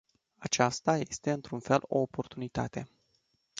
[0.37, 2.87] Aceasta este, într-un fel, o oportunitate.